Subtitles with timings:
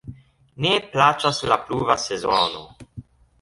[0.65, 2.65] Ne plaĉas la pluva sezono.